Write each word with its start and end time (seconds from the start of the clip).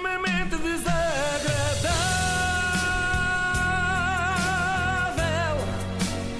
extremamente 0.00 0.56
desagradável. 0.56 1.96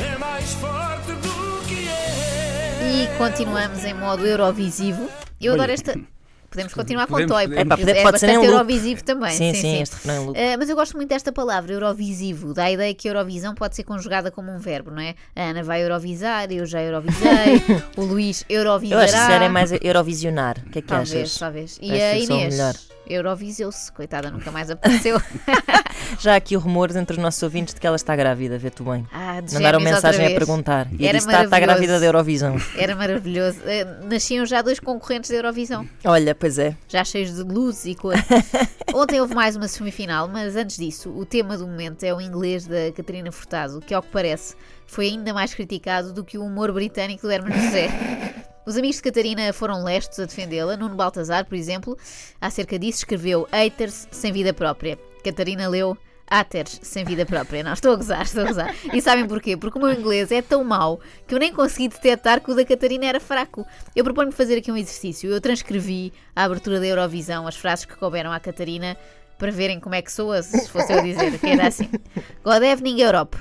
É 0.00 0.18
mais 0.18 0.54
forte 0.54 1.12
do 1.12 1.69
que 1.69 1.88
é. 1.88 3.04
E 3.04 3.19
continuamos 3.19 3.85
em 3.85 3.93
modo 3.93 4.27
Eurovisivo. 4.27 5.09
Eu 5.41 5.54
adoro 5.54 5.73
esta. 5.73 5.95
Podemos 6.50 6.74
continuar 6.74 7.06
com 7.06 7.12
Podemos, 7.12 7.32
Toy, 7.32 7.46
podemos. 7.48 7.76
porque 7.76 7.90
é 7.90 7.94
ser 7.94 8.00
em 8.00 8.04
bastante. 8.12 8.46
Eurovisivo 8.46 9.04
também. 9.04 9.30
Sim, 9.37 9.54
sim, 9.54 9.80
este 9.83 9.94
refrão 9.94 10.26
loop. 10.26 10.38
Eh, 10.38 10.56
mas 10.56 10.69
eu 10.69 10.74
gosto 10.74 10.96
muito 10.96 11.08
desta 11.08 11.30
palavra, 11.30 11.72
Eurovisivo. 11.72 12.53
Dá 12.53 12.65
a 12.65 12.71
ideia 12.72 12.92
que 12.92 13.08
Eurovisão 13.08 13.54
pode 13.54 13.76
ser 13.76 13.84
conjugada 13.84 14.30
como 14.33 14.51
um 14.51 14.58
verbo, 14.58 14.90
não 14.90 15.01
é? 15.01 15.15
A 15.37 15.42
Ana 15.51 15.62
vai 15.62 15.83
Eurovisar, 15.84 16.51
eu 16.51 16.66
já 16.66 16.83
Eurovisei, 16.83 17.62
o 17.97 18.02
Luís 18.02 18.45
Eu 18.48 18.59
Eurovisará. 18.62 19.05
acho 19.05 19.27
que 19.27 19.33
era 19.33 19.48
mais 19.48 19.70
Eurovisionar. 19.80 20.56
O 20.66 20.70
que 20.70 20.80
é 20.80 20.83
que 20.83 20.88
Talvez, 20.88 21.12
achas? 21.12 21.38
talvez. 21.38 21.78
E 21.80 21.92
Acho 21.92 22.02
a 22.02 22.19
Inês 22.19 22.55
melhor. 22.55 22.74
Euroviseu-se, 23.06 23.91
coitada, 23.92 24.30
nunca 24.30 24.51
mais 24.52 24.70
apareceu. 24.70 25.20
Já 26.19 26.33
há 26.34 26.37
aqui 26.37 26.55
rumores 26.56 26.97
entre 26.97 27.17
os 27.17 27.23
nossos 27.23 27.42
ouvintes 27.42 27.75
de 27.75 27.80
que 27.80 27.87
ela 27.87 27.97
está 27.97 28.14
grávida, 28.17 28.56
vê 28.59 28.70
tu 28.70 28.84
bem. 28.84 29.06
Ah, 29.12 29.20
de 29.41 29.55
Mandaram 29.55 29.80
mensagem 29.80 30.27
a 30.27 30.30
perguntar. 30.30 30.89
E 30.99 31.07
Era 31.07 31.19
disse: 31.19 31.29
está, 31.29 31.45
está 31.45 31.61
grávida 31.61 31.98
da 31.98 32.07
Eurovisão. 32.07 32.57
Era 32.77 32.95
maravilhoso. 32.95 33.59
Eh, 33.65 33.85
Nasciam 34.05 34.45
já 34.47 34.62
dois 34.62 34.81
concorrentes 34.81 35.31
da 35.31 35.37
Eurovisão. 35.37 35.89
Olha, 36.05 36.35
pois 36.35 36.59
é. 36.59 36.77
já 36.89 37.05
cheios 37.05 37.35
de 37.35 37.43
luz 37.43 37.84
e 37.84 37.95
cor. 37.95 38.15
Ontem 38.95 39.21
houve 39.21 39.34
mais 39.34 39.57
uma 39.57 39.69
semifinal, 39.69 40.29
mas 40.29 40.57
antes 40.57 40.77
disso, 40.77 41.11
o 41.11 41.25
tema 41.25 41.57
do 41.57 41.67
momento 41.67 42.03
é 42.03 42.12
o 42.12 42.21
inglês 42.21 42.67
da 42.67 42.91
Catarina 42.95 43.31
Furtado, 43.31 43.81
que, 43.81 43.95
ao 43.95 44.03
que 44.03 44.09
parece, 44.09 44.55
foi 44.87 45.09
ainda 45.09 45.33
mais 45.33 45.55
criticado 45.55 46.12
do 46.12 46.25
que 46.25 46.37
o 46.37 46.45
humor 46.45 46.73
britânico 46.73 47.27
do 47.27 47.33
Hermano 47.33 47.55
José. 47.55 47.89
Os 48.67 48.77
amigos 48.77 48.97
de 48.97 49.03
Catarina 49.03 49.53
foram 49.53 49.83
lestos 49.83 50.19
a 50.20 50.27
defendê-la. 50.27 50.77
Nuno 50.77 50.95
Baltazar, 50.95 51.47
por 51.47 51.57
exemplo, 51.57 51.97
acerca 52.41 52.79
disso 52.79 52.98
escreveu 52.98 53.48
haters 53.51 54.07
sem 54.11 54.33
vida 54.33 54.53
própria. 54.53 54.98
Catarina 55.25 55.69
leu 55.69 55.97
haters 56.30 56.79
sem 56.83 57.05
vida 57.05 57.27
própria. 57.27 57.62
Não, 57.62 57.73
estou 57.73 57.92
a 57.92 57.97
gozar, 57.97 58.23
estou 58.23 58.45
a 58.45 58.47
gozar. 58.47 58.75
E 58.92 59.00
sabem 59.00 59.27
porquê? 59.27 59.56
Porque 59.56 59.78
o 59.78 59.83
meu 59.83 59.92
inglês 59.92 60.31
é 60.31 60.41
tão 60.41 60.62
mau 60.62 61.00
que 61.27 61.34
eu 61.34 61.39
nem 61.39 61.53
consegui 61.53 61.89
detectar 61.89 62.41
que 62.41 62.50
o 62.50 62.55
da 62.55 62.64
Catarina 62.64 63.06
era 63.06 63.20
fraco. 63.20 63.67
Eu 63.95 64.05
proponho 64.05 64.31
fazer 64.31 64.58
aqui 64.58 64.70
um 64.70 64.77
exercício. 64.77 65.31
Eu 65.31 65.41
transcrevi 65.41 66.12
a 66.34 66.45
abertura 66.45 66.78
da 66.78 66.86
Eurovisão, 66.86 67.47
as 67.47 67.56
frases 67.56 67.84
que 67.84 67.97
couberam 67.97 68.33
à 68.33 68.39
Catarina, 68.39 68.97
para 69.39 69.51
verem 69.51 69.81
como 69.81 69.95
é 69.95 70.03
que 70.03 70.12
soa, 70.12 70.42
se 70.42 70.69
fosse 70.69 70.92
eu 70.92 71.03
dizer, 71.03 71.39
que 71.39 71.47
era 71.47 71.67
assim. 71.67 71.89
Good 72.45 72.64
evening, 72.64 73.01
Europe. 73.01 73.36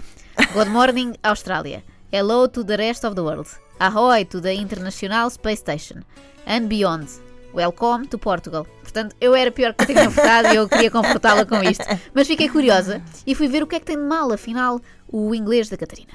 Good 0.54 0.70
morning, 0.70 1.14
Austrália. 1.22 1.84
Hello 2.12 2.48
to 2.48 2.64
the 2.64 2.78
rest 2.78 3.06
of 3.06 3.16
the 3.16 3.22
world. 3.22 3.50
Ahoy 3.80 4.26
to 4.26 4.42
the 4.42 4.54
International 4.54 5.30
Space 5.30 5.60
Station. 5.60 6.04
And 6.48 6.68
beyond. 6.68 7.29
Welcome 7.54 8.06
to 8.08 8.20
Portugal. 8.20 8.66
Portanto, 8.82 9.16
eu 9.20 9.36
era 9.36 9.52
pior 9.52 9.74
que 9.74 9.84
a 9.84 9.86
Catarina 9.88 10.12
Furtado 10.12 10.48
e 10.50 10.56
eu 10.56 10.70
queria 10.70 10.92
confortá-la 10.92 11.46
com 11.46 11.64
isto. 11.64 11.84
Mas 12.14 12.28
fiquei 12.28 12.48
curiosa 12.48 13.02
e 13.26 13.34
fui 13.34 13.48
ver 13.48 13.64
o 13.64 13.68
que 13.68 13.76
é 13.76 13.80
que 13.80 13.86
tem 13.86 13.98
de 13.98 14.04
mal, 14.04 14.32
afinal, 14.32 14.80
o 15.08 15.34
inglês 15.34 15.68
da 15.70 15.78
Catarina. 15.78 16.14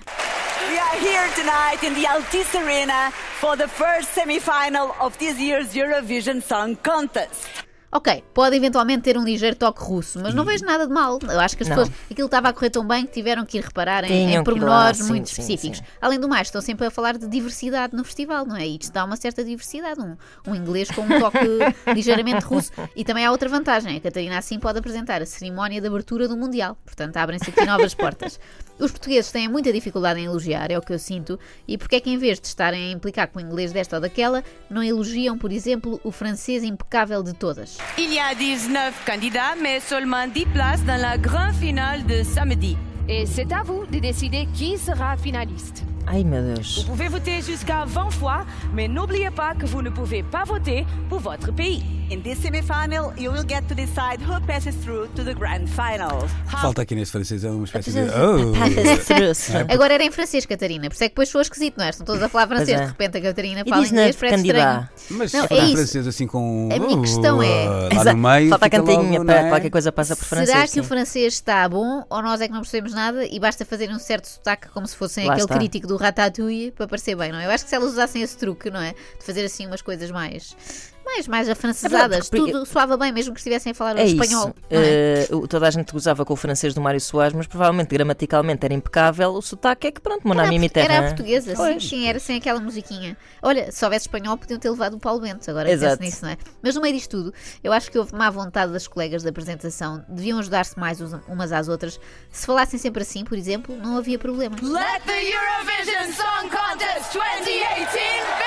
We 0.70 0.78
are 0.78 0.98
here 0.98 1.28
tonight 1.34 1.84
in 1.84 1.94
the 1.94 2.06
Altice 2.06 2.56
Arena 2.56 3.10
for 3.40 3.56
the 3.56 3.68
first 3.68 4.14
semi-final 4.14 4.94
of 5.00 5.18
this 5.18 5.38
year's 5.38 5.74
Eurovision 5.74 6.40
Song 6.40 6.76
Contest. 6.76 7.63
Ok, 7.96 8.24
pode 8.34 8.56
eventualmente 8.56 9.02
ter 9.02 9.16
um 9.16 9.22
ligeiro 9.22 9.54
toque 9.54 9.80
russo, 9.80 10.18
mas 10.20 10.34
não 10.34 10.44
vejo 10.44 10.64
nada 10.64 10.84
de 10.84 10.92
mal. 10.92 11.16
Eu 11.22 11.38
acho 11.38 11.56
que 11.56 11.62
as 11.62 11.68
Não. 11.68 11.76
pessoas, 11.76 11.96
aquilo 12.10 12.26
estava 12.26 12.48
a 12.48 12.52
correr 12.52 12.68
tão 12.70 12.84
bem 12.84 13.06
que 13.06 13.12
tiveram 13.12 13.46
que 13.46 13.56
ir 13.56 13.60
reparar 13.60 14.02
em, 14.02 14.34
em 14.34 14.42
pormenores 14.42 14.98
lá, 14.98 15.04
sim, 15.04 15.12
muito 15.12 15.28
sim, 15.28 15.40
específicos. 15.42 15.78
sim. 15.78 15.84
Além 16.02 16.18
do 16.18 16.28
mais, 16.28 16.48
estão 16.48 16.60
sempre 16.60 16.84
a 16.88 16.90
falar 16.90 17.16
de 17.16 17.28
diversidade 17.28 17.94
no 17.94 18.02
festival, 18.02 18.44
não 18.44 18.56
é? 18.56 18.66
E 18.66 18.78
isto 18.80 18.92
dá 18.92 19.04
uma 19.04 19.14
certa 19.14 19.44
diversidade, 19.44 20.00
um, 20.00 20.16
um 20.44 20.56
inglês 20.56 20.90
com 20.90 21.02
um 21.02 21.20
toque 21.20 21.38
ligeiramente 21.94 22.44
russo. 22.44 22.72
E 22.96 23.04
também 23.04 23.24
há 23.24 23.30
outra 23.30 23.48
vantagem: 23.48 23.96
a 23.96 24.00
Catarina 24.00 24.38
assim 24.38 24.58
pode 24.58 24.76
apresentar 24.80 25.22
a 25.22 25.26
cerimónia 25.26 25.80
de 25.80 25.86
abertura 25.86 26.26
do 26.26 26.36
Mundial. 26.36 26.76
Portanto, 26.84 27.16
abrem-se 27.16 27.48
aqui 27.50 27.64
novas 27.64 27.94
portas. 27.94 28.40
Os 28.78 28.90
portugueses 28.90 29.30
têm 29.30 29.48
muita 29.48 29.72
dificuldade 29.72 30.20
em 30.20 30.24
elogiar, 30.24 30.70
é 30.70 30.76
o 30.76 30.82
que 30.82 30.92
eu 30.92 30.98
sinto, 30.98 31.38
e 31.66 31.78
porque 31.78 31.96
é 31.96 32.00
que 32.00 32.10
em 32.10 32.18
vez 32.18 32.40
de 32.40 32.48
estarem 32.48 32.88
a 32.88 32.92
implicar 32.92 33.28
com 33.28 33.38
o 33.38 33.42
inglês 33.42 33.72
desta 33.72 33.96
ou 33.96 34.02
daquela, 34.02 34.42
não 34.68 34.82
elogiam, 34.82 35.38
por 35.38 35.52
exemplo, 35.52 36.00
o 36.02 36.10
francês 36.10 36.64
impecável 36.64 37.22
de 37.22 37.32
todas? 37.34 37.78
Il 37.96 38.12
y 38.12 38.18
a 38.18 38.34
19 38.34 39.04
candidats, 39.06 39.56
mais 39.60 39.84
seulement 39.84 40.26
10 40.26 40.46
places 40.46 40.84
dans 40.84 41.00
la 41.00 41.16
grande 41.16 41.54
finale 41.54 42.04
de 42.04 42.24
samedi. 42.24 42.76
Et 43.08 43.26
c'est 43.26 43.52
à 43.52 43.62
vous 43.62 43.86
de 43.86 44.00
décider 44.00 44.48
qui 44.54 44.76
sera 44.76 45.16
finaliste. 45.16 45.93
Ai 46.06 46.22
meu 46.22 46.42
Deus. 46.42 46.76
Vous 46.76 46.84
pouvez 46.84 47.08
voter 47.08 47.40
jusqu'à 47.40 47.84
20 47.86 48.10
fois, 48.12 48.44
mais 48.72 48.86
n'oubliez 48.88 49.30
pas 49.30 49.54
que 49.54 49.66
vous 49.66 49.82
ne 49.82 49.90
pouvez 49.90 50.22
pas 50.22 50.44
voter 50.44 50.86
pour 51.08 51.18
votre 51.20 51.50
pays. 51.52 51.82
In 52.12 52.20
this 52.20 52.38
semi-final, 52.42 53.14
you 53.16 53.32
will 53.32 53.46
get 53.48 53.62
to 53.66 53.74
decide 53.74 54.20
who 54.20 54.38
passes 54.46 54.74
through 54.84 55.08
to 55.16 55.24
the 55.24 55.34
grand 55.34 55.66
final. 55.66 56.28
Falta 56.46 56.82
aqui 56.82 56.94
nesse 56.94 57.10
francês 57.12 57.42
é 57.44 57.50
uma 57.50 57.64
espécie 57.64 57.92
de. 57.92 58.00
Pass-through. 58.04 59.66
É. 59.70 59.72
Agora 59.72 59.94
era 59.94 60.04
em 60.04 60.10
francês, 60.10 60.44
Catarina, 60.44 60.88
por 60.88 60.94
isso 60.94 61.04
é 61.04 61.08
que 61.08 61.14
depois 61.14 61.30
soa 61.30 61.40
esquisito, 61.40 61.78
não 61.78 61.86
é? 61.86 61.90
Estão 61.90 62.04
todos 62.04 62.22
a 62.22 62.28
falar 62.28 62.46
francês, 62.46 62.78
é. 62.78 62.82
de 62.82 62.88
repente 62.88 63.16
a 63.16 63.22
Catarina 63.22 63.64
fala 63.66 63.86
inglês, 63.86 64.16
parece 64.16 64.46
estranho. 64.46 64.88
Mas 65.10 65.32
Não, 65.32 65.46
se 65.48 65.54
é 65.54 65.66
francês 65.72 66.06
assim 66.06 66.26
com. 66.26 66.68
A 66.70 66.78
minha 66.78 67.00
questão 67.00 67.42
é- 67.42 67.88
Lá 67.94 68.12
no 68.12 68.18
meio. 68.18 68.50
Falta 68.50 68.66
a 68.66 68.70
cantinha 68.70 68.96
logo, 69.12 69.24
para 69.24 69.40
é? 69.40 69.48
qualquer 69.48 69.70
coisa 69.70 69.90
passa 69.90 70.14
por 70.14 70.26
francês. 70.26 70.50
Será 70.50 70.62
que 70.64 70.72
sim. 70.72 70.80
o 70.80 70.84
francês 70.84 71.32
está 71.34 71.66
bom 71.68 72.04
ou 72.10 72.22
nós 72.22 72.40
é 72.42 72.48
que 72.48 72.52
não 72.52 72.60
percebemos 72.60 72.92
nada 72.92 73.24
e 73.26 73.40
basta 73.40 73.64
fazer 73.64 73.88
um 73.90 73.98
certo 73.98 74.26
sotaque 74.26 74.68
como 74.68 74.86
se 74.86 74.94
fossem 74.94 75.24
Lá 75.26 75.32
aquele 75.32 75.46
está. 75.46 75.56
crítico 75.56 75.86
do 75.86 75.93
Ratatouille 75.96 76.70
para 76.72 76.86
parecer 76.86 77.16
bem, 77.16 77.32
não 77.32 77.38
é? 77.38 77.46
Eu 77.46 77.50
acho 77.50 77.64
que 77.64 77.70
se 77.70 77.76
elas 77.76 77.92
usassem 77.92 78.22
esse 78.22 78.36
truque, 78.36 78.70
não 78.70 78.80
é? 78.80 78.92
De 78.92 79.24
fazer 79.24 79.44
assim 79.44 79.66
umas 79.66 79.82
coisas 79.82 80.10
mais. 80.10 80.93
Mais, 81.14 81.28
mais 81.28 81.48
afrancesadas, 81.48 82.28
porque- 82.28 82.52
tudo 82.52 82.66
soava 82.66 82.96
bem, 82.96 83.12
mesmo 83.12 83.32
que 83.32 83.40
estivessem 83.40 83.72
a 83.72 83.74
falar 83.74 83.96
É 83.98 84.04
espanhol. 84.04 84.54
é? 84.70 85.26
O- 85.30 85.46
toda 85.46 85.68
a 85.68 85.70
gente 85.70 85.92
gozava 85.92 86.24
com 86.24 86.32
o 86.32 86.36
francês 86.36 86.74
do 86.74 86.80
Mário 86.80 87.00
Soares, 87.00 87.34
mas 87.34 87.46
provavelmente 87.46 87.88
gramaticalmente 87.88 88.64
era 88.64 88.74
impecável. 88.74 89.30
O 89.32 89.42
sotaque 89.42 89.86
é 89.86 89.92
que 89.92 90.00
pronto, 90.00 90.26
mon 90.26 90.34
Era, 90.34 90.50
era 90.74 90.98
a 90.98 91.02
portuguesa, 91.04 91.50
sim, 91.50 91.56
Pois. 91.56 91.88
sim, 91.88 92.08
era 92.08 92.18
sem 92.18 92.36
aquela 92.36 92.60
musiquinha. 92.60 93.16
Olha, 93.42 93.70
se 93.70 93.84
houvesse 93.84 94.04
espanhol, 94.06 94.36
podiam 94.36 94.58
ter 94.58 94.70
levado 94.70 94.94
o 94.94 94.98
Paulo 94.98 95.20
Bento, 95.20 95.48
agora 95.50 95.68
penso 95.68 95.84
Exato. 95.84 96.02
nisso, 96.02 96.24
não 96.24 96.30
é? 96.32 96.36
Mas 96.62 96.74
no 96.74 96.80
meio 96.80 96.94
disto 96.94 97.10
tudo, 97.10 97.34
eu 97.62 97.72
acho 97.72 97.90
que 97.90 97.98
houve 97.98 98.14
má 98.14 98.28
vontade 98.30 98.72
das 98.72 98.86
colegas 98.88 99.22
da 99.22 99.30
apresentação, 99.30 100.04
deviam 100.08 100.38
ajudar-se 100.38 100.78
mais 100.78 101.00
umas 101.28 101.52
às 101.52 101.68
outras. 101.68 101.98
Se 102.30 102.46
falassem 102.46 102.78
sempre 102.78 103.02
assim, 103.02 103.24
por 103.24 103.38
exemplo, 103.38 103.76
não 103.76 103.96
havia 103.96 104.18
problema. 104.18 104.56
Let 104.62 105.02
the 105.06 105.22
Eurovision 105.22 106.12
Song 106.12 106.48
Contest 106.50 107.12
2018 107.12 107.92
begin! 107.92 108.43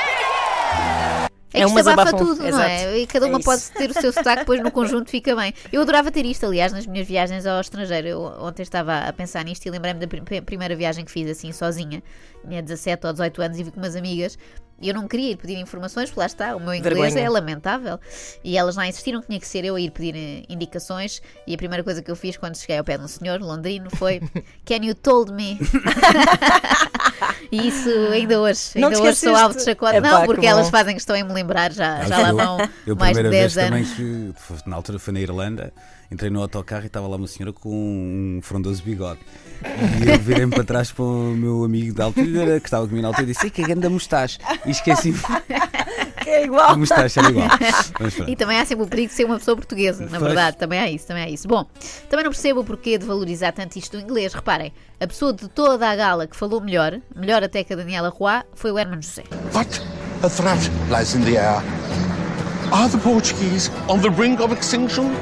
É 1.57 1.61
É 1.61 1.65
que 1.65 1.71
isto 1.79 1.89
abafa 1.89 2.17
tudo, 2.17 2.35
não 2.51 2.61
é? 2.61 2.83
Exato. 2.83 2.97
E 2.97 3.07
cada 3.07 3.25
É 3.25 3.29
uma 3.29 3.39
isso. 3.39 3.45
pode 3.45 3.61
ter 3.71 3.89
o 3.89 3.93
seu 4.01 4.13
sotaque, 4.13 4.39
depois 4.41 4.61
no 4.61 4.71
conjunto 4.71 5.09
fica 5.09 5.35
bem. 5.35 5.53
Eu 5.71 5.81
adorava 5.81 6.11
ter 6.11 6.25
isto, 6.25 6.45
aliás, 6.45 6.71
nas 6.71 6.85
minhas 6.85 7.07
viagens 7.07 7.45
ao 7.45 7.59
estrangeiro. 7.61 8.07
Eu 8.07 8.21
ontem 8.39 8.63
estava 8.63 8.99
a 8.99 9.13
pensar 9.13 9.43
nisto 9.43 9.65
e 9.65 9.69
lembrei-me 9.69 9.99
da 9.99 10.07
prim- 10.07 10.41
primeira 10.41 10.75
viagem 10.75 11.03
que 11.05 11.11
fiz 11.11 11.29
assim, 11.29 11.51
sozinha. 11.51 12.01
Tinha 12.47 12.61
17 12.61 13.05
ou 13.07 13.11
18 13.13 13.41
anos 13.41 13.59
e 13.59 13.63
vi 13.63 13.71
com 13.71 13.79
umas 13.79 13.95
amigas. 13.95 14.37
E 14.79 14.89
eu 14.89 14.93
não 14.93 15.07
queria 15.07 15.31
ir 15.31 15.37
pedir 15.37 15.57
informações, 15.57 16.09
porque 16.09 16.19
lá 16.19 16.27
está, 16.27 16.55
o 16.55 16.59
meu 16.59 16.71
inglês 16.75 16.95
Vergonha. 17.13 17.19
é 17.25 17.27
lamentável. 17.29 17.99
E 18.43 18.55
elas 18.55 18.75
lá 18.75 18.85
insistiram 18.87 19.21
que 19.21 19.25
tinha 19.27 19.39
que 19.39 19.47
ser 19.47 19.65
eu 19.65 19.75
a 19.75 19.81
ir 19.81 19.89
pedir 19.89 20.15
eh, 20.15 20.43
indicações. 20.47 21.19
E 21.47 21.55
a 21.55 21.57
primeira 21.57 21.83
coisa 21.83 21.99
que 22.03 22.11
eu 22.11 22.15
fiz 22.15 22.37
quando 22.37 22.55
cheguei 22.57 22.77
ao 22.77 22.83
pé 22.83 22.95
de 22.95 23.03
um 23.03 23.07
senhor 23.07 23.41
londrino 23.41 23.89
foi: 23.95 24.19
Can 24.65 24.85
you 24.85 24.93
told 24.93 25.33
me? 25.33 25.57
e 27.51 27.67
isso 27.67 27.89
ainda 28.11 28.39
hoje, 28.39 28.71
Não 28.75 28.89
ainda 28.89 29.01
hoje 29.01 29.15
sou 29.15 29.35
alvo 29.35 29.57
de 29.57 29.63
chacota. 29.63 30.01
Não, 30.01 30.21
que 30.21 30.25
porque 30.27 30.45
elas 30.45 30.69
fazem 30.69 30.93
questão 30.95 31.15
em 31.15 31.23
me 31.23 31.33
lembrar, 31.33 31.71
já, 31.71 32.03
já 32.05 32.17
lá 32.17 32.31
vão 32.31 32.69
Eu, 32.85 32.95
mais 32.95 33.15
de 33.15 33.21
primeira 33.23 33.29
10 33.29 33.53
vez 33.53 33.57
anos. 33.57 33.89
também 33.89 34.33
na 34.65 34.75
altura 34.75 34.99
foi 34.99 35.13
na 35.13 35.19
Irlanda, 35.19 35.73
entrei 36.11 36.29
no 36.29 36.41
autocarro 36.41 36.83
e 36.83 36.87
estava 36.87 37.07
lá 37.07 37.15
uma 37.15 37.27
senhora 37.27 37.53
com 37.53 37.69
um 37.69 38.39
frondoso 38.41 38.83
bigode. 38.83 39.19
E 40.03 40.09
eu 40.09 40.19
virei-me 40.19 40.53
para 40.53 40.63
trás 40.63 40.91
para 40.91 41.03
o 41.03 41.33
meu 41.33 41.63
amigo 41.63 41.93
da 41.93 42.05
altura, 42.05 42.59
que 42.59 42.67
estava 42.67 42.85
comigo 42.85 43.01
na 43.01 43.09
altura, 43.09 43.23
e 43.23 43.33
disse: 43.33 43.47
Ei, 43.47 43.49
que 43.49 43.63
grande 43.63 43.87
mustache. 43.89 44.37
E 44.65 44.71
É 46.29 46.43
igual. 46.43 46.71
a 46.71 46.75
mustache, 46.77 47.19
era 47.19 47.29
igual. 47.29 47.47
E 48.27 48.35
também 48.35 48.59
há 48.59 48.65
sempre 48.65 48.83
o 48.83 48.87
perigo 48.87 49.07
de 49.09 49.13
ser 49.15 49.23
uma 49.25 49.37
pessoa 49.37 49.55
portuguesa, 49.55 50.03
na 50.03 50.09
Pois. 50.19 50.21
verdade, 50.23 50.57
também 50.57 50.79
há 50.79 50.89
isso, 50.89 51.07
também 51.07 51.23
há 51.23 51.29
isso. 51.29 51.47
Bom, 51.47 51.65
também 52.09 52.25
não 52.25 52.31
percebo 52.31 52.59
o 52.59 52.63
porquê 52.63 52.97
de 52.97 53.05
valorizar 53.05 53.51
tanto 53.53 53.77
isto 53.77 53.97
do 53.97 54.03
inglês. 54.03 54.33
Reparem, 54.33 54.73
a 54.99 55.07
pessoa 55.07 55.31
de 55.31 55.47
toda 55.47 55.89
a 55.89 55.95
gala 55.95 56.27
que 56.27 56.35
falou 56.35 56.59
melhor, 56.59 56.99
melhor 57.15 57.43
até 57.43 57.63
que 57.63 57.71
a 57.73 57.75
Daniela 57.77 58.09
Roy, 58.09 58.41
foi 58.53 58.71
o 58.71 58.77
Hermano 58.79 59.01
José. 59.01 59.23
But 59.53 59.81
a 60.23 60.29
threat 60.29 60.69
lies 60.89 61.15
in 61.15 61.21
the 61.23 61.37
air. 61.37 61.61
Are 62.73 62.89
the 62.89 62.97
Portuguese 62.97 63.71
on 63.87 64.01
the 64.01 64.09
brink 64.09 64.41
of 64.41 64.51
extinction? 64.53 65.13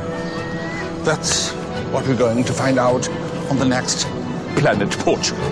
That's 1.04 1.52
what 1.92 2.07
we're 2.07 2.18
going 2.18 2.44
to 2.44 2.54
find 2.54 2.80
out 2.80 3.07
on 3.52 3.57
the 3.57 3.66
next 3.66 4.07
Planet 4.56 4.90
Portugal. 5.04 5.46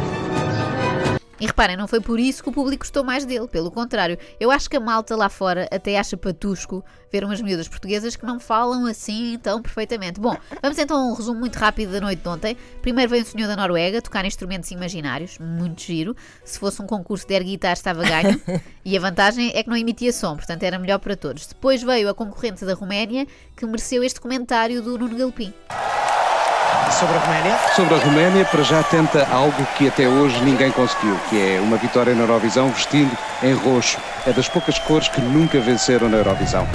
E 1.43 1.45
reparem, 1.45 1.75
não 1.75 1.89
foi 1.89 1.99
por 1.99 2.21
isso 2.21 2.41
que 2.41 2.47
o 2.47 2.53
público 2.53 2.85
gostou 2.85 3.03
mais 3.03 3.25
dele, 3.25 3.49
pelo 3.49 3.69
contrário. 3.69 4.17
Eu 4.39 4.49
acho 4.49 4.69
que 4.69 4.77
a 4.77 4.79
malta 4.79 5.13
lá 5.13 5.27
fora 5.27 5.67
até 5.69 5.99
acha 5.99 6.15
patusco 6.15 6.81
ver 7.11 7.25
umas 7.25 7.41
miúdas 7.41 7.67
portuguesas 7.67 8.15
que 8.15 8.25
não 8.25 8.39
falam 8.39 8.85
assim 8.85 9.37
tão 9.43 9.61
perfeitamente. 9.61 10.21
Bom, 10.21 10.37
vamos 10.61 10.77
então 10.77 10.97
a 10.97 11.11
um 11.11 11.13
resumo 11.13 11.41
muito 11.41 11.57
rápido 11.57 11.91
da 11.91 11.99
noite 11.99 12.21
de 12.21 12.29
ontem. 12.29 12.55
Primeiro 12.81 13.11
veio 13.11 13.23
o 13.23 13.25
senhor 13.25 13.47
da 13.47 13.57
Noruega 13.57 14.01
tocar 14.01 14.23
instrumentos 14.23 14.71
imaginários, 14.71 15.37
muito 15.37 15.81
giro. 15.81 16.15
Se 16.45 16.57
fosse 16.57 16.81
um 16.81 16.87
concurso 16.87 17.27
de 17.27 17.33
air 17.33 17.43
guitar 17.43 17.73
estava 17.73 18.03
ganho. 18.03 18.41
E 18.85 18.97
a 18.97 18.99
vantagem 18.99 19.51
é 19.55 19.63
que 19.63 19.69
não 19.69 19.77
emitia 19.77 20.11
som, 20.11 20.35
portanto 20.35 20.63
era 20.63 20.77
melhor 20.77 20.99
para 20.99 21.15
todos. 21.15 21.47
Depois 21.47 21.81
veio 21.81 22.09
a 22.09 22.13
concorrente 22.13 22.65
da 22.65 22.73
Roménia, 22.73 23.25
que 23.55 23.65
mereceu 23.65 24.03
este 24.03 24.19
comentário 24.19 24.81
do 24.81 24.97
Nuno 24.97 25.17
Galpim. 25.17 25.53
Sobre 26.99 27.17
a 27.17 27.19
Roménia? 27.19 27.59
Sobre 27.75 27.95
a 27.95 27.97
Roménia, 27.97 28.45
para 28.45 28.63
já 28.63 28.83
tenta 28.83 29.27
algo 29.31 29.65
que 29.77 29.87
até 29.87 30.07
hoje 30.07 30.39
ninguém 30.43 30.71
conseguiu, 30.71 31.19
que 31.29 31.55
é 31.55 31.59
uma 31.59 31.77
vitória 31.77 32.13
na 32.13 32.21
Eurovisão 32.21 32.69
vestindo 32.69 33.17
em 33.41 33.53
roxo. 33.53 33.97
É 34.27 34.31
das 34.31 34.47
poucas 34.47 34.77
cores 34.79 35.07
que 35.07 35.19
nunca 35.19 35.59
venceram 35.59 36.07
na 36.07 36.17
Eurovisão. 36.17 36.67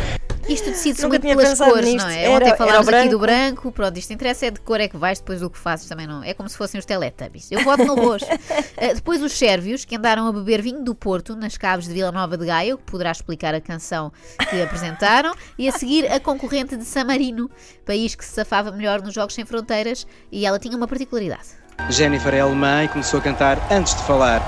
Isto 0.49 0.71
decide-se 0.71 1.07
muito 1.07 1.21
tinha 1.23 1.37
pelas 1.37 1.59
cores, 1.59 1.85
nisto. 1.85 2.05
não 2.07 2.11
é? 2.11 2.25
Era- 2.25 2.35
Ontem 2.47 2.57
falámos 2.57 2.89
aqui 2.89 3.09
do 3.09 3.19
branco. 3.19 3.53
branco, 3.63 3.73
pronto, 3.73 3.99
isto 3.99 4.13
interessa 4.13 4.47
é 4.47 4.51
de 4.51 4.61
cor 4.61 4.81
é 4.81 4.89
que 4.89 4.97
vais 4.97 5.19
depois 5.19 5.41
do 5.41 5.51
que 5.51 5.59
fazes 5.59 5.87
também 5.87 6.07
não. 6.07 6.25
É 6.25 6.33
como 6.33 6.49
se 6.49 6.57
fossem 6.57 6.79
os 6.79 6.85
Teletubbies. 6.87 7.51
Eu 7.51 7.63
voto 7.65 7.85
no 7.85 7.95
roxo. 7.95 8.27
Eh, 8.81 8.95
depois 8.95 9.21
os 9.23 9.33
sérvios, 9.33 9.85
que 9.85 9.97
andaram 9.97 10.27
a 10.29 10.33
beber 10.33 10.63
vinho 10.63 10.85
do 10.85 10.95
Porto 10.95 11.35
nas 11.35 11.57
caves 11.57 11.89
de 11.89 11.93
Vila 11.95 12.13
Nova 12.13 12.37
de 12.39 12.47
Gaia, 12.47 12.75
o 12.77 12.79
que 12.79 12.85
poderá 12.85 13.11
explicar 13.11 13.53
a 13.53 13.61
canção 13.61 14.13
que 14.49 14.61
apresentaram, 14.63 15.35
e 15.59 15.69
a 15.69 15.73
seguir 15.73 16.07
a 16.11 16.21
concorrente 16.21 16.77
de 16.77 16.85
San 16.85 17.05
Marino, 17.05 17.51
país 17.85 18.15
que 18.15 18.25
se 18.25 18.33
safava 18.35 18.71
melhor 18.71 19.03
nos 19.03 19.13
Jogos 19.13 19.35
Sem 19.35 19.45
Fronteiras, 19.45 20.07
e 20.31 20.47
ela 20.47 20.61
tinha 20.61 20.77
uma 20.77 20.87
particularidade. 20.87 21.49
Jennifer 21.91 22.33
é 22.35 22.41
alemã 22.41 22.85
e 22.85 22.89
começou 22.89 23.19
a 23.19 23.23
cantar 23.23 23.59
antes 23.71 23.95
de 23.97 24.03
falar. 24.05 24.41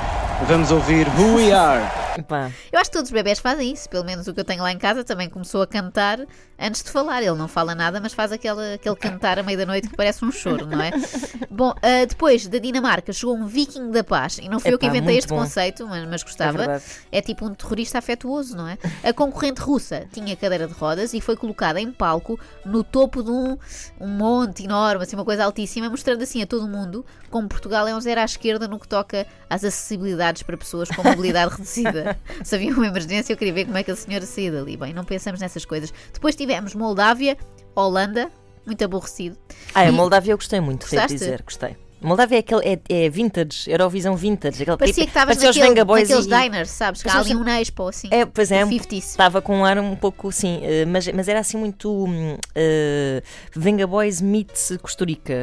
Vamos 0.46 0.70
ouvir 0.70 1.06
Who 1.18 1.34
We 1.36 1.52
Are. 1.52 1.82
Pá, 2.26 2.50
Eu 2.72 2.80
acho 2.80 2.90
que 2.90 2.96
todos 2.96 3.10
os 3.10 3.12
bebés 3.12 3.38
fazem 3.38 3.72
isso, 3.72 3.88
pelo 3.88 4.04
menos 4.04 4.26
o 4.26 4.34
que 4.34 4.40
eu 4.40 4.44
tenho 4.44 4.62
lá 4.62 4.72
em 4.72 4.78
casa 4.78 5.04
também 5.04 5.28
começou 5.28 5.62
a 5.62 5.66
cantar 5.66 6.18
antes 6.58 6.82
de 6.82 6.90
falar. 6.90 7.22
Ele 7.22 7.36
não 7.36 7.48
fala 7.48 7.74
nada, 7.74 8.00
mas 8.00 8.12
faz 8.12 8.32
aquele, 8.32 8.74
aquele 8.74 8.96
cantar 8.96 9.38
à 9.38 9.42
meia 9.42 9.58
da 9.58 9.66
noite 9.66 9.88
que 9.88 9.96
parece 9.96 10.24
um 10.24 10.32
choro, 10.32 10.66
não 10.66 10.80
é? 10.80 10.90
Bom, 11.50 11.74
ah, 11.82 12.04
depois 12.08 12.46
da 12.46 12.58
Dinamarca 12.58 13.12
chegou 13.12 13.36
um 13.36 13.46
viking 13.46 13.90
da 13.90 14.04
paz, 14.04 14.38
e 14.38 14.48
não 14.48 14.60
fui 14.60 14.72
eu 14.72 14.78
que 14.78 14.86
inventei 14.86 15.18
este 15.18 15.28
bom. 15.28 15.38
conceito, 15.38 15.86
mas, 15.86 16.06
mas 16.08 16.22
gostava. 16.22 16.58
verdade. 16.58 16.84
É 17.10 17.20
tipo 17.20 17.44
um 17.44 17.54
terrorista 17.54 17.98
afetuoso, 17.98 18.56
não 18.56 18.68
é? 18.68 18.78
A 19.02 19.12
concorrente 19.12 19.60
russa 19.60 20.06
tinha 20.12 20.34
cadeira 20.36 20.66
de 20.66 20.72
rodas 20.72 21.12
e 21.12 21.20
foi 21.20 21.36
colocada 21.36 21.80
em 21.80 21.90
palco 21.90 22.38
no 22.64 22.82
topo 22.82 23.22
de 23.22 23.30
um, 23.30 23.58
um 24.00 24.08
monte 24.08 24.64
enorme, 24.64 25.02
assim, 25.02 25.16
uma 25.16 25.24
coisa 25.24 25.44
altíssima, 25.44 25.88
mostrando 25.88 26.22
assim 26.22 26.42
a 26.42 26.46
todo 26.46 26.66
mundo 26.68 27.04
como 27.30 27.48
Portugal 27.48 27.86
é 27.86 27.94
um 27.94 28.00
zero 28.00 28.20
à 28.20 28.24
esquerda 28.24 28.66
no 28.66 28.78
que 28.78 28.88
toca 28.88 29.26
às 29.48 29.64
acessibilidades 29.64 30.42
para 30.42 30.56
pessoas 30.56 30.88
com 30.88 31.02
mobilidade 31.02 31.52
reduzida. 31.56 31.99
Se 32.44 32.54
havia 32.54 32.72
uma 32.72 32.86
emergência, 32.86 33.32
eu 33.32 33.36
queria 33.36 33.52
ver 33.52 33.64
como 33.66 33.76
é 33.78 33.82
que 33.82 33.90
a 33.90 33.96
senhora 33.96 34.24
saía 34.26 34.52
dali. 34.52 34.76
Bem, 34.76 34.92
não 34.92 35.04
pensamos 35.04 35.40
nessas 35.40 35.64
coisas. 35.64 35.92
Depois 36.12 36.34
tivemos 36.36 36.74
Moldávia, 36.74 37.36
Holanda, 37.74 38.30
muito 38.66 38.84
aborrecido. 38.84 39.36
Ah, 39.74 39.80
a 39.80 39.88
E- 39.88 39.90
Moldávia 39.92 40.32
eu 40.32 40.36
gostei 40.38 40.60
muito, 40.60 40.80
devo 40.82 40.90
Gostaste? 41.02 41.18
dizer, 41.18 41.42
gostei. 41.42 41.76
Moldávia 42.02 42.36
é, 42.36 42.38
aquele, 42.40 42.60
é, 42.64 43.04
é 43.04 43.08
vintage, 43.10 43.70
Eurovisão 43.70 44.16
vintage. 44.16 44.62
Aquele, 44.62 44.76
Parecia 44.76 45.04
que 45.04 45.10
estavas 45.10 45.36
naquele, 45.36 45.74
naqueles 45.84 46.26
e- 46.26 46.28
diners, 46.28 46.70
sabes? 46.70 47.02
Que 47.02 47.08
há 47.08 47.18
ali 47.18 47.34
um 47.34 47.46
Expo, 47.48 47.88
assim. 47.88 48.08
É, 48.10 48.24
pois 48.24 48.50
é, 48.50 48.64
50s. 48.64 48.92
estava 48.98 49.42
com 49.42 49.58
um 49.58 49.64
ar 49.64 49.78
um 49.78 49.94
pouco 49.96 50.32
sim, 50.32 50.60
eh, 50.62 50.84
mas, 50.86 51.06
mas 51.08 51.28
era 51.28 51.40
assim 51.40 51.56
muito 51.58 51.90
hum, 52.06 52.36
eh, 52.54 53.22
Venga 53.54 53.86
Boys 53.86 54.20
meets 54.20 54.72
Costurica. 54.80 55.34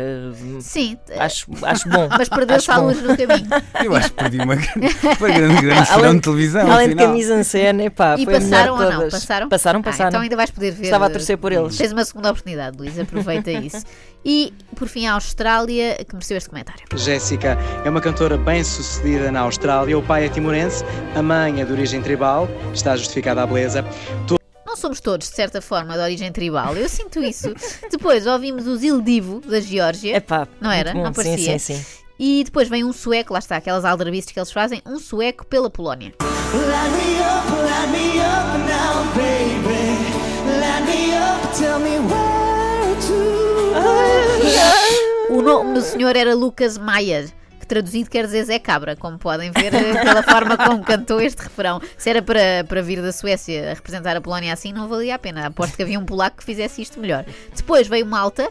Sim, 0.61 0.97
Acho, 1.17 1.47
acho 1.63 1.89
bom. 1.89 2.07
mas 2.17 2.29
perdeu-se 2.29 2.69
a 2.71 2.77
luz 2.77 3.01
no 3.01 3.15
caminho. 3.15 3.47
Eu 3.83 3.95
acho 3.95 4.09
que 4.09 4.15
perdi 4.15 4.37
uma 4.39 4.55
grande, 4.55 4.95
uma 5.19 5.27
grande, 5.29 5.61
grande 5.61 5.91
Além- 5.91 6.15
de 6.15 6.21
televisão. 6.21 6.71
Além 6.71 6.89
de 6.89 6.95
camisa 6.95 7.39
em 7.39 7.43
cena, 7.43 7.83
epá, 7.83 8.15
E 8.17 8.25
passaram 8.25 8.73
ou 8.73 8.79
não? 8.79 8.91
todas. 8.91 9.13
Passaram? 9.13 9.49
Passaram, 9.49 9.79
Ah, 9.79 9.83
passaram. 9.83 10.09
então 10.09 10.21
ainda 10.21 10.35
vais 10.35 10.51
poder 10.51 10.71
ver. 10.71 10.85
Estava 10.85 11.05
a 11.05 11.09
torcer 11.09 11.37
por 11.37 11.51
eles. 11.51 11.77
Tens 11.77 11.91
uma 11.91 12.03
segunda 12.05 12.29
oportunidade, 12.31 12.77
Luís, 12.77 12.97
aproveita 12.97 13.51
isso. 13.51 13.83
E, 14.29 14.53
por 14.75 14.89
fim, 14.89 15.07
a 15.07 15.13
Austrália, 15.13 15.95
que 16.03 16.13
mereceu 16.13 16.35
este 16.35 16.49
comentário. 16.49 16.83
Jéssica 16.97 17.57
é 17.85 17.89
uma 17.89 18.01
cantora 18.01 18.35
bem 18.37 18.61
sucedida 18.61 19.31
na 19.31 19.39
Austrália. 19.39 19.97
O 19.97 20.03
pai 20.03 20.25
é 20.25 20.29
timorense, 20.29 20.83
a 21.15 21.21
mãe 21.23 21.61
é 21.61 21.65
de 21.65 21.71
origem 21.71 22.01
tribal. 22.01 22.49
Está 22.73 22.97
justificada 22.97 23.41
a 23.41 23.47
beleza. 23.47 23.85
Não 24.65 24.75
somos 24.75 24.99
todos, 24.99 25.29
de 25.29 25.33
certa 25.35 25.61
forma, 25.61 25.93
de 25.93 25.99
origem 26.01 26.29
tribal. 26.29 26.75
Eu 26.75 26.89
sinto 26.89 27.21
isso. 27.23 27.53
Depois 27.89 28.27
ouvimos 28.27 28.67
o 28.67 28.75
Zildivo, 28.75 29.39
da 29.39 29.61
Geórgia. 29.61 30.17
Epá, 30.17 30.45
Não 30.59 30.71
era? 30.71 30.91
bom. 30.91 31.03
Não 31.03 31.13
parecia? 31.13 31.57
Sim, 31.57 31.75
sim, 31.75 31.81
sim. 31.81 32.03
E 32.19 32.43
depois 32.43 32.67
vem 32.67 32.83
um 32.83 32.91
sueco, 32.91 33.31
lá 33.31 33.39
está, 33.39 33.55
aquelas 33.55 33.85
aldrabices 33.85 34.31
que 34.31 34.39
eles 34.39 34.51
fazem, 34.51 34.81
um 34.85 34.99
sueco 34.99 35.45
pela 35.45 35.69
Polónia. 35.69 36.13
O 45.29 45.41
nome 45.41 45.73
do 45.73 45.81
senhor 45.81 46.15
era 46.15 46.33
Lucas 46.33 46.79
que 47.59 47.67
traduzido 47.67 48.09
quer 48.09 48.25
dizer 48.25 48.45
Zé 48.45 48.59
Cabra, 48.59 48.95
como 48.95 49.17
podem 49.17 49.51
ver 49.51 49.73
eh, 49.73 50.01
pela 50.01 50.23
forma 50.23 50.55
como 50.57 50.81
cantou 50.83 51.19
este 51.19 51.41
refrão. 51.43 51.81
Se 51.97 52.09
era 52.09 52.21
para, 52.21 52.63
para 52.65 52.81
vir 52.81 53.01
da 53.01 53.11
Suécia 53.11 53.71
a 53.71 53.73
representar 53.73 54.15
a 54.15 54.21
Polónia 54.21 54.53
assim, 54.53 54.71
não 54.71 54.87
valia 54.87 55.15
a 55.15 55.19
pena. 55.19 55.47
Aposto 55.47 55.75
que 55.75 55.83
havia 55.83 55.99
um 55.99 56.05
polaco 56.05 56.37
que 56.37 56.45
fizesse 56.45 56.81
isto 56.81 56.99
melhor. 56.99 57.25
Depois 57.53 57.87
veio 57.89 58.05
Malta 58.05 58.49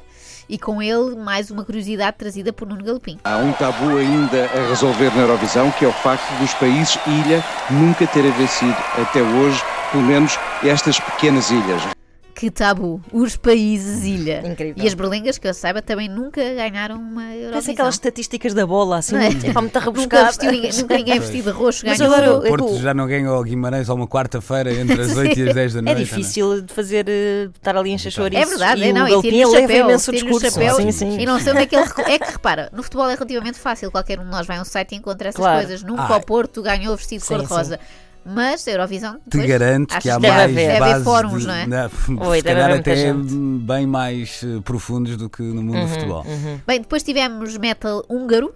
e 0.49 0.59
com 0.59 0.83
ele 0.83 1.17
mais 1.17 1.51
uma 1.51 1.65
curiosidade 1.65 2.19
trazida 2.19 2.53
por 2.53 2.69
Nuno 2.69 2.85
Galopim. 2.85 3.19
Há 3.25 3.39
um 3.39 3.53
tabu 3.53 3.97
ainda 3.97 4.45
a 4.45 4.69
resolver 4.69 5.11
na 5.15 5.23
Eurovisão, 5.23 5.71
que 5.73 5.85
é 5.87 5.89
o 5.89 5.93
facto 5.93 6.31
dos 6.39 6.53
países 6.55 6.99
ilha 7.07 7.43
nunca 7.71 8.07
terem 8.07 8.33
vencido 8.33 8.77
até 9.01 9.23
hoje, 9.23 9.63
pelo 9.91 10.05
menos 10.05 10.39
estas 10.63 11.01
pequenas 11.01 11.51
ilhas. 11.51 11.97
Que 12.39 12.51
tabu! 12.51 13.01
Os 13.11 13.35
países 13.35 14.05
ilha. 14.05 14.43
Incrível. 14.47 14.85
E 14.85 14.87
as 14.87 14.93
berlengas, 14.93 15.39
que 15.39 15.49
eu 15.49 15.55
saiba, 15.55 15.81
também 15.81 16.07
nunca 16.07 16.43
ganharam 16.53 16.97
uma 16.97 17.23
Eurovisão. 17.31 17.51
Parece 17.53 17.71
aquelas 17.71 17.95
estatísticas 17.95 18.53
da 18.53 18.67
bola, 18.67 18.99
assim, 18.99 19.15
Não 19.15 19.23
é? 19.23 19.29
epá, 19.29 19.63
muito 19.63 19.75
Nunca, 19.75 19.81
rebuscada. 19.81 20.27
vestiu 20.27 20.51
ninguém, 20.53 20.71
nunca 20.75 20.97
ninguém 20.99 21.19
vestido 21.19 21.51
de 21.51 21.57
roxo 21.59 21.87
Mas 21.87 21.97
ganhou. 21.99 22.13
agora 22.15 22.37
O 22.39 22.43
Porto 22.47 22.69
eu- 22.75 22.79
já 22.79 22.93
não 22.93 23.07
ganha 23.07 23.27
ao 23.31 23.43
Guimarães 23.43 23.89
a 23.89 23.95
uma 23.95 24.07
quarta-feira 24.07 24.71
entre 24.75 25.01
as 25.01 25.17
8 25.17 25.39
e 25.41 25.49
as 25.49 25.55
10 25.55 25.73
da 25.73 25.79
É 25.79 25.83
noite. 25.83 25.99
difícil 26.01 26.61
de 26.61 26.75
fazer, 26.75 27.07
eh, 27.09 27.49
estar 27.55 27.75
ali 27.75 27.91
em 27.93 27.97
chachoriços. 27.97 28.45
É 28.45 28.47
verdade, 28.47 28.81
e 28.83 28.89
é, 28.89 28.93
não, 28.93 29.05
o 29.05 29.09
e 29.09 29.11
Galpim 29.13 29.29
tira-lhe 29.31 29.45
o 29.47 29.51
leva 29.53 29.67
chapéu, 29.69 29.85
imenso 29.89 30.13
discurso. 30.13 30.51
chapéu 30.51 30.77
Sim, 30.77 30.93
sim. 30.93 31.19
e 31.19 31.25
não 31.25 31.41
sei 31.41 31.53
onde 31.53 31.63
é 31.63 31.67
que 31.67 31.75
ele. 31.75 31.85
É 32.07 32.19
que 32.19 32.33
repara, 32.33 32.69
no 32.71 32.83
futebol 32.83 33.09
é 33.09 33.15
relativamente 33.15 33.59
fácil, 33.59 33.91
qualquer 33.91 34.21
um 34.21 34.25
de 34.25 34.31
nós 34.31 34.47
vai 34.47 34.59
a 34.59 34.61
um 34.61 34.65
site 34.67 34.93
e 34.93 34.99
encontra 34.99 35.31
essas 35.31 35.41
Claro. 35.41 35.57
coisas. 35.67 35.83
Nunca 35.83 36.03
Ah. 36.03 36.17
o 36.19 36.21
Porto 36.21 36.61
ganhou 36.61 36.95
vestido 36.99 37.21
de 37.23 37.27
Sim, 37.27 37.35
cor-de-rosa. 37.35 37.81
Mas 38.27 38.67
a 38.67 38.71
Eurovisão. 38.73 39.15
Te 39.21 39.21
depois, 39.39 39.49
garanto 39.49 39.99
que 39.99 40.11
há 40.11 40.19
deve 40.19 40.29
mais 40.35 40.43
haver. 40.45 40.55
Deve 40.55 40.71
haver 40.73 40.81
bases 40.93 41.05
fóruns, 41.05 41.41
de- 41.43 41.47
não 41.47 41.55
é? 41.55 41.67
Não, 41.67 41.85
Oi, 42.29 42.37
se 42.39 42.43
deve 42.43 42.61
calhar 42.61 42.79
até 42.79 42.97
gente. 42.97 43.35
bem 43.35 43.87
mais 43.87 44.41
eh, 44.43 44.61
profundos 44.65 45.17
do 45.17 45.31
que 45.31 45.43
no 45.43 45.63
mundo 45.63 45.77
Uhum, 45.79 45.85
do 45.87 45.89
futebol. 45.89 46.27
Bem, 46.67 46.81
depois 46.81 47.03
tivemos 47.03 47.57
metal 47.57 48.05
húngaro. 48.09 48.53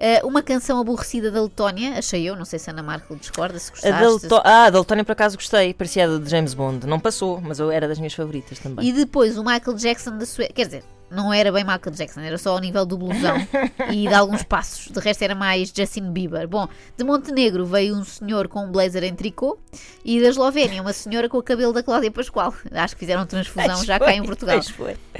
eh, 0.00 0.20
uma 0.24 0.40
canção 0.42 0.78
aborrecida 0.80 1.30
da 1.30 1.42
Letónia, 1.42 1.98
achei 1.98 2.22
eu, 2.22 2.36
não 2.36 2.44
sei 2.44 2.58
se 2.60 2.70
a 2.70 2.72
Ana 2.72 2.82
Marco 2.84 3.16
discorda, 3.16 3.58
se 3.58 3.70
A 3.70 3.72
gostaste. 3.72 4.00
da 4.00 4.10
Leto- 4.12 4.42
Ah, 4.44 4.64
a 4.66 4.70
da 4.70 4.78
Letónia 4.78 5.04
por 5.04 5.12
acaso 5.12 5.36
gostei, 5.36 5.74
parecia 5.74 6.04
a 6.06 6.18
de 6.18 6.30
James 6.30 6.54
Bond. 6.54 6.86
Não 6.86 7.00
passou, 7.00 7.40
mas 7.40 7.58
eu 7.58 7.70
era 7.70 7.88
das 7.88 7.98
minhas 7.98 8.14
favoritas 8.14 8.58
também. 8.60 8.86
E 8.88 8.92
depois 8.92 9.36
o 9.36 9.42
Michael 9.44 9.76
Jackson 9.76 10.16
da 10.16 10.24
Suécia. 10.24 10.54
Quer 10.54 10.66
dizer, 10.66 10.84
não 11.10 11.32
era 11.32 11.50
bem 11.50 11.64
Michael 11.64 11.94
Jackson, 11.94 12.20
era 12.20 12.38
só 12.38 12.52
ao 12.52 12.58
nível 12.58 12.84
do 12.84 12.98
blusão 12.98 13.36
e 13.90 14.06
de 14.06 14.14
alguns 14.14 14.42
passos. 14.42 14.92
De 14.92 15.00
resto 15.00 15.22
era 15.22 15.34
mais 15.34 15.72
Justin 15.74 16.12
Bieber. 16.12 16.46
Bom, 16.46 16.68
de 16.96 17.04
Montenegro 17.04 17.64
veio 17.64 17.96
um 17.96 18.04
senhor 18.04 18.48
com 18.48 18.64
um 18.66 18.70
blazer 18.70 19.04
em 19.04 19.14
tricô 19.14 19.58
e 20.04 20.20
da 20.20 20.28
Eslovénia 20.28 20.82
uma 20.82 20.92
senhora 20.92 21.28
com 21.28 21.38
o 21.38 21.42
cabelo 21.42 21.72
da 21.72 21.82
Cláudia 21.82 22.10
Pascoal. 22.10 22.54
Acho 22.72 22.94
que 22.94 23.00
fizeram 23.00 23.26
transfusão 23.26 23.76
Pois 23.76 23.86
já 23.86 23.98
foi, 23.98 24.06
cá 24.06 24.14
em 24.14 24.22
Portugal. 24.22 24.60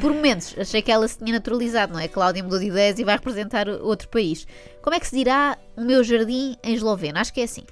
Por 0.01 0.13
momentos 0.13 0.55
achei 0.59 0.83
que 0.83 0.91
ela 0.93 1.07
se 1.09 1.19
tinha 1.19 1.33
naturalizado, 1.33 1.93
não 1.93 2.01
é? 2.01 2.09
Cláudia 2.09 2.43
mudou 2.43 2.59
de 2.59 2.67
ideias 2.67 2.99
e 2.99 3.05
vai 3.05 3.17
representar 3.17 3.69
outro 3.69 4.09
país. 4.09 4.47
Como 4.83 4.95
é 4.95 5.01
que 5.01 5.07
se 5.07 5.17
dirá 5.17 5.59
o 5.77 5.83
meu 5.83 6.03
jardim 6.03 6.57
em 6.63 6.75
esloveno? 6.75 7.19
Acho 7.19 7.33
que 7.33 7.41
é 7.41 7.45
assim. 7.45 7.65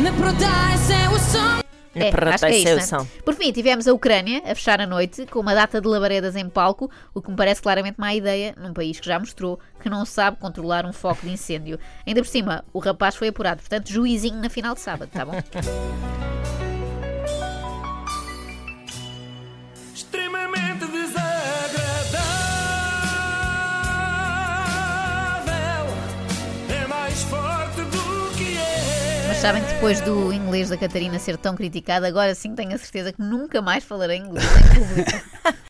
Na 0.00 1.61
É, 1.94 2.08
acho 2.08 2.46
que 2.46 2.52
é 2.52 2.58
isso 2.58 2.96
né? 2.96 3.06
Por 3.24 3.34
fim, 3.34 3.52
tivemos 3.52 3.86
a 3.86 3.92
Ucrânia 3.92 4.42
a 4.44 4.54
fechar 4.54 4.80
a 4.80 4.86
noite 4.86 5.26
com 5.26 5.40
uma 5.40 5.54
data 5.54 5.80
de 5.80 5.86
labaredas 5.86 6.36
em 6.36 6.48
palco, 6.48 6.90
o 7.14 7.20
que 7.20 7.30
me 7.30 7.36
parece 7.36 7.60
claramente 7.60 7.96
má 7.98 8.14
ideia 8.14 8.54
num 8.58 8.72
país 8.72 8.98
que 8.98 9.06
já 9.06 9.18
mostrou 9.18 9.60
que 9.80 9.90
não 9.90 10.04
sabe 10.04 10.38
controlar 10.38 10.86
um 10.86 10.92
foco 10.92 11.26
de 11.26 11.32
incêndio. 11.32 11.78
Ainda 12.06 12.22
por 12.22 12.28
cima, 12.28 12.64
o 12.72 12.78
rapaz 12.78 13.16
foi 13.16 13.28
apurado, 13.28 13.60
portanto, 13.60 13.90
juizinho 13.90 14.40
na 14.40 14.48
final 14.48 14.74
de 14.74 14.80
sábado, 14.80 15.10
tá 15.12 15.24
bom? 15.24 15.32
sabem 29.42 29.60
que 29.64 29.74
depois 29.74 30.00
do 30.00 30.32
inglês 30.32 30.68
da 30.68 30.76
Catarina 30.76 31.18
ser 31.18 31.36
tão 31.36 31.56
criticado, 31.56 32.06
agora 32.06 32.32
sim 32.32 32.54
tenho 32.54 32.76
a 32.76 32.78
certeza 32.78 33.12
que 33.12 33.20
nunca 33.20 33.60
mais 33.60 33.82
falarei 33.82 34.18
inglês 34.18 34.44
em 34.44 34.78
público. 34.78 35.31